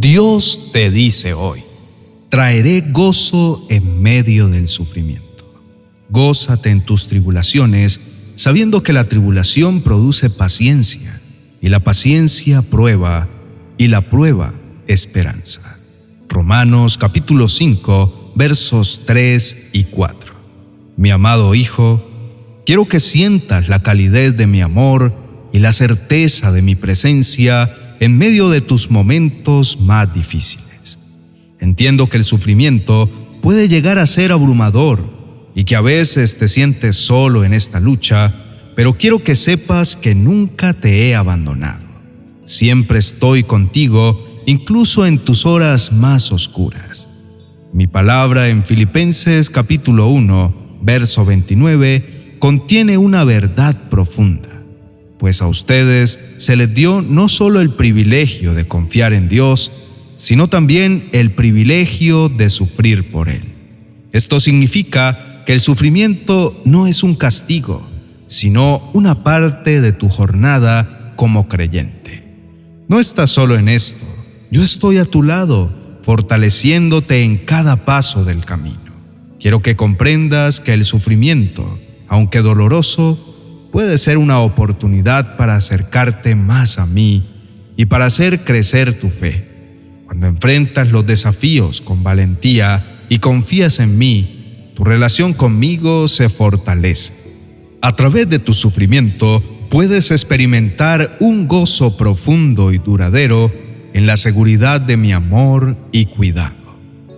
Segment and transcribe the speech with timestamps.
[0.00, 1.62] Dios te dice hoy,
[2.30, 5.44] traeré gozo en medio del sufrimiento.
[6.08, 8.00] Gózate en tus tribulaciones,
[8.34, 11.20] sabiendo que la tribulación produce paciencia,
[11.60, 13.28] y la paciencia prueba,
[13.76, 14.54] y la prueba
[14.86, 15.78] esperanza.
[16.30, 20.32] Romanos capítulo 5, versos 3 y 4.
[20.96, 22.02] Mi amado Hijo,
[22.64, 25.12] quiero que sientas la calidez de mi amor
[25.52, 27.70] y la certeza de mi presencia
[28.00, 30.98] en medio de tus momentos más difíciles.
[31.60, 33.10] Entiendo que el sufrimiento
[33.42, 35.00] puede llegar a ser abrumador
[35.54, 38.34] y que a veces te sientes solo en esta lucha,
[38.74, 41.84] pero quiero que sepas que nunca te he abandonado.
[42.46, 47.08] Siempre estoy contigo, incluso en tus horas más oscuras.
[47.74, 54.49] Mi palabra en Filipenses capítulo 1, verso 29, contiene una verdad profunda
[55.20, 59.70] pues a ustedes se les dio no solo el privilegio de confiar en Dios,
[60.16, 63.44] sino también el privilegio de sufrir por Él.
[64.12, 67.86] Esto significa que el sufrimiento no es un castigo,
[68.28, 72.24] sino una parte de tu jornada como creyente.
[72.88, 74.06] No estás solo en esto,
[74.50, 75.70] yo estoy a tu lado,
[76.02, 78.78] fortaleciéndote en cada paso del camino.
[79.38, 83.29] Quiero que comprendas que el sufrimiento, aunque doloroso,
[83.70, 87.22] puede ser una oportunidad para acercarte más a mí
[87.76, 89.46] y para hacer crecer tu fe.
[90.06, 97.12] Cuando enfrentas los desafíos con valentía y confías en mí, tu relación conmigo se fortalece.
[97.80, 103.50] A través de tu sufrimiento puedes experimentar un gozo profundo y duradero
[103.92, 106.56] en la seguridad de mi amor y cuidado.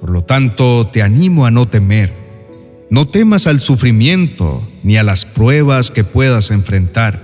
[0.00, 2.20] Por lo tanto, te animo a no temer
[2.90, 7.18] no temas al sufrimiento ni a las pruebas que puedas enfrentar,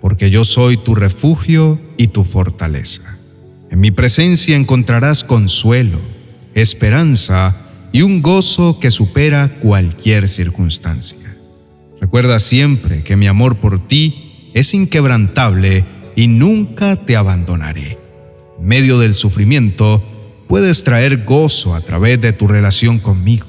[0.00, 3.02] porque yo soy tu refugio y tu fortaleza.
[3.70, 5.98] En mi presencia encontrarás consuelo,
[6.54, 7.54] esperanza
[7.92, 11.36] y un gozo que supera cualquier circunstancia.
[12.00, 15.84] Recuerda siempre que mi amor por ti es inquebrantable
[16.16, 17.98] y nunca te abandonaré.
[18.58, 20.02] En medio del sufrimiento,
[20.48, 23.46] puedes traer gozo a través de tu relación conmigo.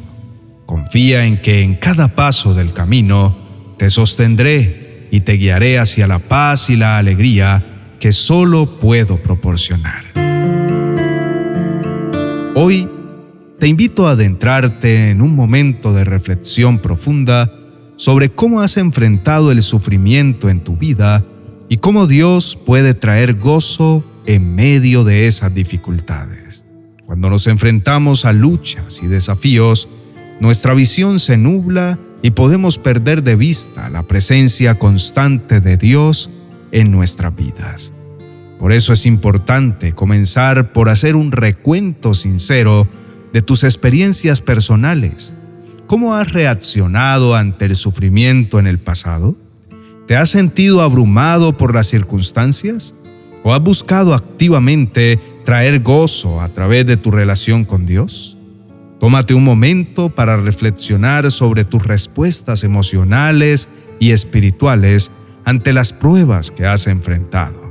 [0.66, 3.42] Confía en que en cada paso del camino
[3.83, 10.05] te sostendré y te guiaré hacia la paz y la alegría que solo puedo proporcionar.
[12.55, 12.88] Hoy
[13.59, 17.51] te invito a adentrarte en un momento de reflexión profunda
[17.97, 21.25] sobre cómo has enfrentado el sufrimiento en tu vida
[21.67, 26.63] y cómo Dios puede traer gozo en medio de esas dificultades.
[27.05, 29.89] Cuando nos enfrentamos a luchas y desafíos,
[30.39, 36.29] nuestra visión se nubla y podemos perder de vista la presencia constante de Dios
[36.72, 37.94] en nuestras vidas.
[38.57, 42.88] Por eso es importante comenzar por hacer un recuento sincero
[43.34, 45.34] de tus experiencias personales.
[45.85, 49.35] ¿Cómo has reaccionado ante el sufrimiento en el pasado?
[50.07, 52.95] ¿Te has sentido abrumado por las circunstancias?
[53.44, 58.38] ¿O has buscado activamente traer gozo a través de tu relación con Dios?
[59.03, 63.68] Tómate un momento para reflexionar sobre tus respuestas emocionales
[64.00, 65.12] y espirituales
[65.44, 67.69] ante las pruebas que has enfrentado.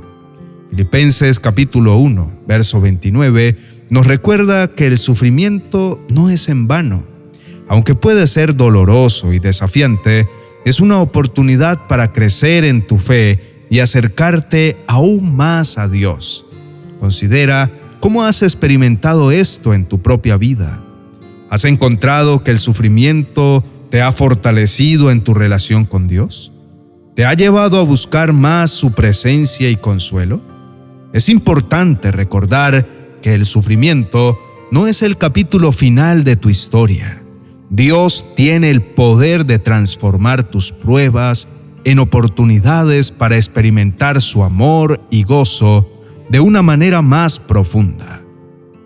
[0.69, 3.57] Filipenses capítulo 1, verso 29
[3.89, 7.03] nos recuerda que el sufrimiento no es en vano.
[7.67, 10.27] Aunque puede ser doloroso y desafiante,
[10.65, 16.45] es una oportunidad para crecer en tu fe y acercarte aún más a Dios.
[16.99, 17.71] Considera
[18.01, 20.82] cómo has experimentado esto en tu propia vida.
[21.53, 26.51] ¿Has encontrado que el sufrimiento te ha fortalecido en tu relación con Dios?
[27.15, 30.41] ¿Te ha llevado a buscar más su presencia y consuelo?
[31.13, 32.87] Es importante recordar
[33.21, 34.39] que el sufrimiento
[34.71, 37.21] no es el capítulo final de tu historia.
[37.69, 41.47] Dios tiene el poder de transformar tus pruebas
[41.83, 45.87] en oportunidades para experimentar su amor y gozo
[46.29, 48.23] de una manera más profunda.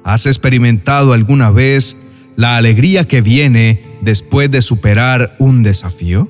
[0.04, 1.96] ¿Has experimentado alguna vez
[2.38, 6.30] la alegría que viene después de superar un desafío?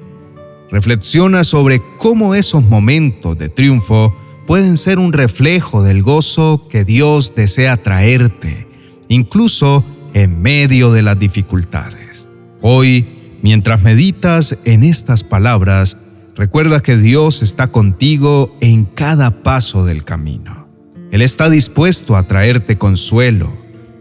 [0.72, 4.16] Reflexiona sobre cómo esos momentos de triunfo
[4.48, 8.68] pueden ser un reflejo del gozo que Dios desea traerte,
[9.10, 9.84] incluso
[10.14, 12.30] en medio de las dificultades.
[12.62, 15.98] Hoy, mientras meditas en estas palabras,
[16.36, 20.68] recuerda que Dios está contigo en cada paso del camino.
[21.12, 23.52] Él está dispuesto a traerte consuelo,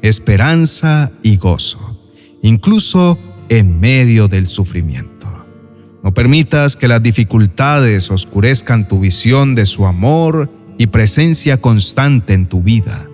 [0.03, 1.96] esperanza y gozo
[2.47, 5.17] incluso en medio del sufrimiento.
[6.03, 12.47] No permitas que las dificultades oscurezcan tu visión de su amor y presencia constante en
[12.47, 13.07] tu vida.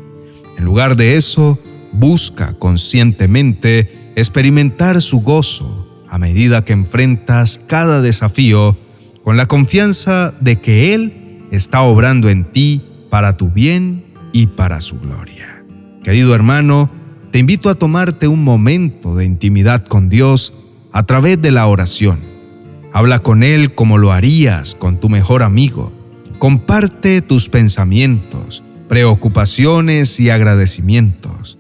[0.58, 1.58] En lugar de eso,
[1.93, 8.76] busca conscientemente experimentar su gozo a medida que enfrentas cada desafío
[9.25, 14.81] con la confianza de que Él está obrando en ti para tu bien y para
[14.81, 15.64] su gloria.
[16.02, 16.90] Querido hermano,
[17.32, 20.52] te invito a tomarte un momento de intimidad con Dios
[20.93, 22.19] a través de la oración.
[22.93, 25.90] Habla con Él como lo harías con tu mejor amigo.
[26.38, 31.56] Comparte tus pensamientos, preocupaciones y agradecimientos.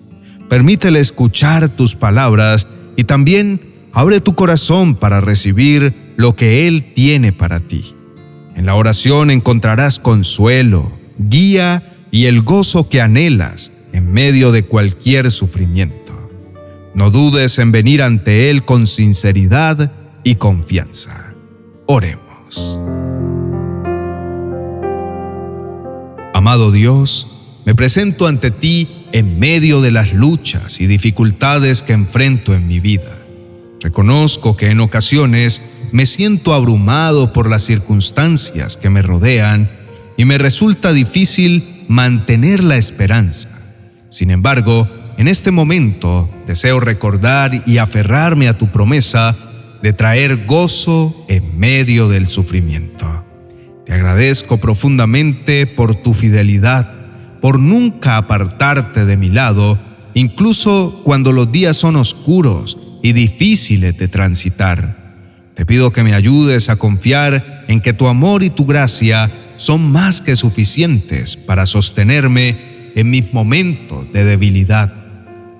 [0.50, 3.62] Permítele escuchar tus palabras y también
[3.94, 7.94] abre tu corazón para recibir lo que Él tiene para ti.
[8.54, 15.30] En la oración encontrarás consuelo, guía y el gozo que anhelas en medio de cualquier
[15.30, 16.12] sufrimiento.
[16.94, 19.92] No dudes en venir ante Él con sinceridad
[20.24, 21.34] y confianza.
[21.86, 22.78] Oremos.
[26.34, 32.54] Amado Dios, me presento ante ti en medio de las luchas y dificultades que enfrento
[32.54, 33.18] en mi vida.
[33.80, 35.60] Reconozco que en ocasiones
[35.92, 39.70] me siento abrumado por las circunstancias que me rodean
[40.16, 43.51] y me resulta difícil mantener la esperanza.
[44.12, 44.86] Sin embargo,
[45.16, 49.34] en este momento deseo recordar y aferrarme a tu promesa
[49.82, 53.24] de traer gozo en medio del sufrimiento.
[53.86, 56.92] Te agradezco profundamente por tu fidelidad,
[57.40, 59.80] por nunca apartarte de mi lado,
[60.12, 64.94] incluso cuando los días son oscuros y difíciles de transitar.
[65.54, 69.90] Te pido que me ayudes a confiar en que tu amor y tu gracia son
[69.90, 74.92] más que suficientes para sostenerme en mis momentos de debilidad.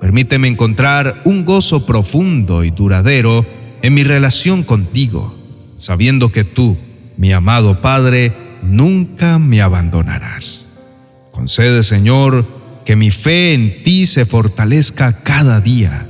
[0.01, 3.47] Permíteme encontrar un gozo profundo y duradero
[3.83, 5.35] en mi relación contigo,
[5.77, 6.77] sabiendo que tú,
[7.17, 8.33] mi amado Padre,
[8.63, 11.29] nunca me abandonarás.
[11.33, 12.47] Concede, Señor,
[12.85, 16.07] que mi fe en ti se fortalezca cada día.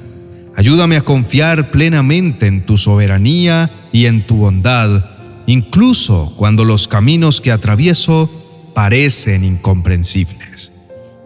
[0.56, 5.04] Ayúdame a confiar plenamente en tu soberanía y en tu bondad,
[5.46, 8.30] incluso cuando los caminos que atravieso
[8.74, 10.81] parecen incomprensibles.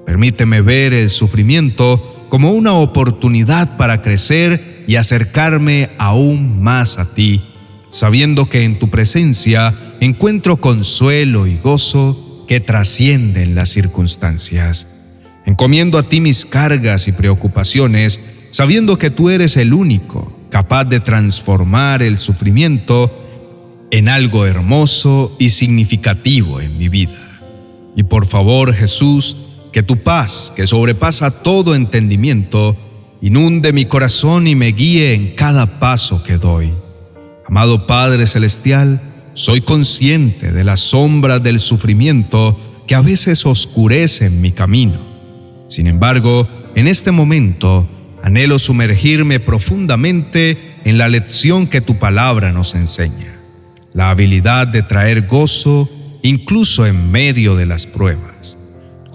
[0.07, 7.43] Permíteme ver el sufrimiento como una oportunidad para crecer y acercarme aún más a ti,
[7.91, 14.87] sabiendo que en tu presencia encuentro consuelo y gozo que trascienden las circunstancias.
[15.45, 18.21] Encomiendo a ti mis cargas y preocupaciones,
[18.51, 23.13] sabiendo que tú eres el único capaz de transformar el sufrimiento
[23.91, 27.41] en algo hermoso y significativo en mi vida.
[27.97, 29.46] Y por favor, Jesús,
[29.77, 32.75] que tu paz, que sobrepasa todo entendimiento,
[33.21, 36.73] inunde mi corazón y me guíe en cada paso que doy.
[37.47, 39.03] Amado Padre Celestial,
[39.35, 44.99] soy consciente de la sombra del sufrimiento que a veces oscurecen mi camino.
[45.69, 47.87] Sin embargo, en este momento,
[48.23, 50.57] anhelo sumergirme profundamente
[50.87, 53.37] en la lección que tu palabra nos enseña,
[53.93, 55.87] la habilidad de traer gozo
[56.23, 58.57] incluso en medio de las pruebas.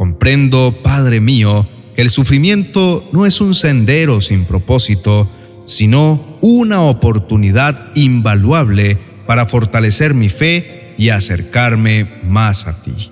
[0.01, 5.30] Comprendo, Padre mío, que el sufrimiento no es un sendero sin propósito,
[5.65, 13.12] sino una oportunidad invaluable para fortalecer mi fe y acercarme más a ti.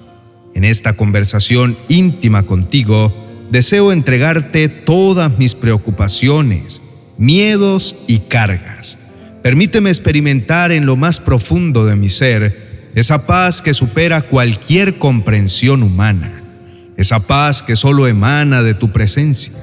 [0.56, 3.14] En esta conversación íntima contigo,
[3.52, 6.82] deseo entregarte todas mis preocupaciones,
[7.20, 8.98] miedos y cargas.
[9.44, 15.84] Permíteme experimentar en lo más profundo de mi ser esa paz que supera cualquier comprensión
[15.84, 16.39] humana
[17.00, 19.54] esa paz que solo emana de tu presencia.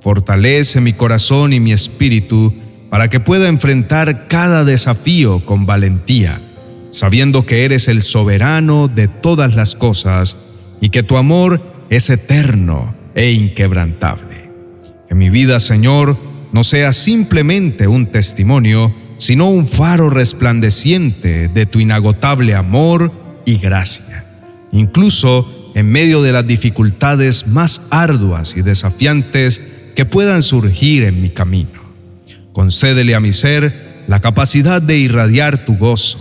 [0.00, 2.54] Fortalece mi corazón y mi espíritu
[2.88, 6.40] para que pueda enfrentar cada desafío con valentía,
[6.90, 10.38] sabiendo que eres el soberano de todas las cosas
[10.80, 11.60] y que tu amor
[11.90, 14.50] es eterno e inquebrantable.
[15.06, 16.16] Que mi vida, Señor,
[16.52, 23.12] no sea simplemente un testimonio, sino un faro resplandeciente de tu inagotable amor
[23.44, 24.24] y gracia.
[24.72, 29.60] Incluso en medio de las dificultades más arduas y desafiantes
[29.94, 31.82] que puedan surgir en mi camino.
[32.52, 33.72] Concédele a mi ser
[34.08, 36.18] la capacidad de irradiar tu gozo,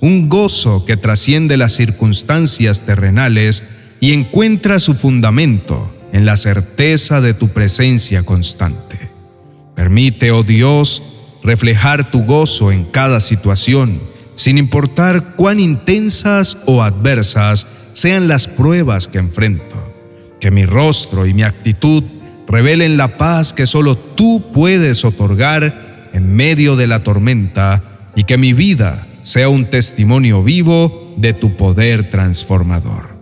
[0.00, 3.64] un gozo que trasciende las circunstancias terrenales
[4.00, 8.98] y encuentra su fundamento en la certeza de tu presencia constante.
[9.74, 11.02] Permite, oh Dios,
[11.42, 13.98] reflejar tu gozo en cada situación,
[14.34, 19.76] sin importar cuán intensas o adversas sean las pruebas que enfrento.
[20.40, 22.04] Que mi rostro y mi actitud
[22.46, 28.36] revelen la paz que solo tú puedes otorgar en medio de la tormenta y que
[28.36, 33.14] mi vida sea un testimonio vivo de tu poder transformador.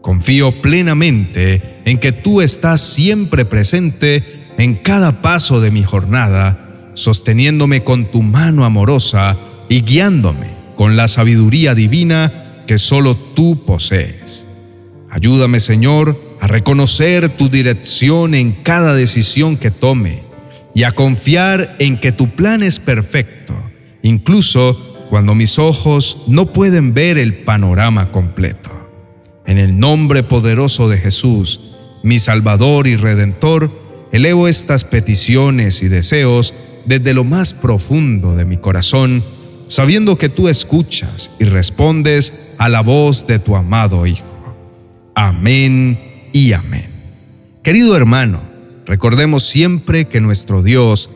[0.00, 4.22] Confío plenamente en que tú estás siempre presente
[4.58, 9.36] en cada paso de mi jornada, sosteniéndome con tu mano amorosa
[9.68, 14.46] y guiándome con la sabiduría divina que solo tú posees.
[15.10, 20.22] Ayúdame, Señor, a reconocer tu dirección en cada decisión que tome
[20.74, 23.54] y a confiar en que tu plan es perfecto,
[24.02, 24.76] incluso
[25.08, 28.70] cuando mis ojos no pueden ver el panorama completo.
[29.46, 33.70] En el nombre poderoso de Jesús, mi Salvador y Redentor,
[34.10, 36.54] elevo estas peticiones y deseos
[36.86, 39.22] desde lo más profundo de mi corazón,
[39.66, 44.24] sabiendo que tú escuchas y respondes a la voz de tu amado Hijo.
[45.14, 46.90] Amén y amén.
[47.62, 48.42] Querido hermano,
[48.86, 51.10] recordemos siempre que nuestro Dios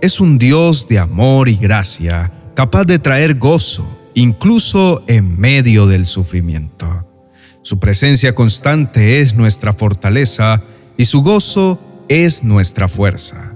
[0.00, 6.04] es un Dios de amor y gracia, capaz de traer gozo, incluso en medio del
[6.04, 7.06] sufrimiento.
[7.62, 10.62] Su presencia constante es nuestra fortaleza
[10.96, 13.52] y su gozo es nuestra fuerza.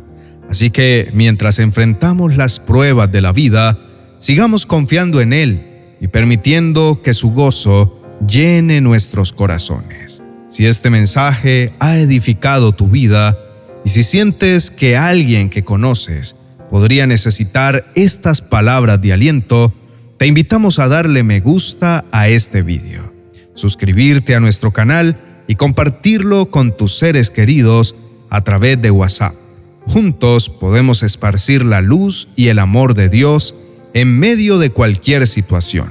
[0.49, 3.79] Así que mientras enfrentamos las pruebas de la vida,
[4.19, 10.23] sigamos confiando en Él y permitiendo que su gozo llene nuestros corazones.
[10.49, 13.39] Si este mensaje ha edificado tu vida
[13.85, 16.37] y si sientes que alguien que conoces
[16.71, 19.73] podría necesitar estas palabras de aliento,
[20.19, 23.19] te invitamos a darle me gusta a este video
[23.59, 27.97] suscribirte a nuestro canal y compartirlo con tus seres queridos
[28.31, 29.35] a través de WhatsApp.
[29.87, 33.55] Juntos podemos esparcir la luz y el amor de Dios
[33.95, 35.91] en medio de cualquier situación.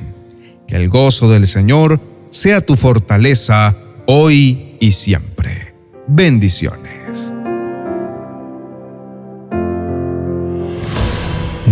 [0.67, 1.99] Que el gozo del Señor
[2.29, 3.75] sea tu fortaleza
[4.05, 5.73] hoy y siempre.
[6.07, 7.33] Bendiciones.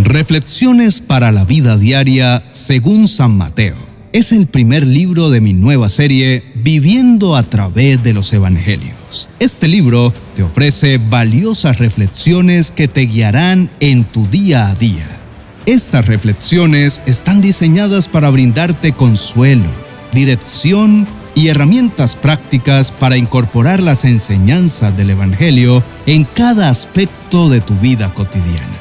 [0.03, 5.89] Reflexiones para la vida diaria según San Mateo es el primer libro de mi nueva
[5.89, 9.27] serie Viviendo a través de los Evangelios.
[9.39, 15.14] Este libro te ofrece valiosas reflexiones que te guiarán en tu día a día.
[15.65, 19.65] Estas reflexiones están diseñadas para brindarte consuelo,
[20.13, 27.74] dirección y herramientas prácticas para incorporar las enseñanzas del Evangelio en cada aspecto de tu
[27.75, 28.77] vida cotidiana.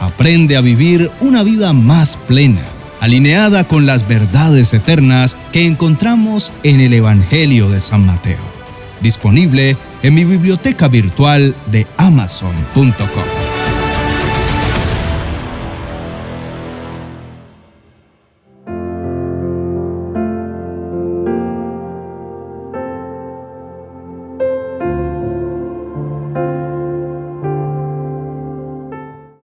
[0.00, 2.62] Aprende a vivir una vida más plena
[3.00, 8.42] alineada con las verdades eternas que encontramos en el Evangelio de San Mateo.
[9.00, 13.43] Disponible en mi biblioteca virtual de amazon.com.